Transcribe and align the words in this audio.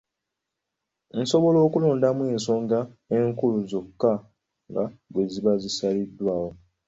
Nsobola 1.19 1.57
okulondamu 1.65 2.21
ensonga 2.33 2.79
enkulu 3.17 3.57
zokka 3.71 4.13
nga 4.69 4.83
bwe 5.11 5.23
ziba 5.31 5.53
zisaliddwawo. 5.63 6.49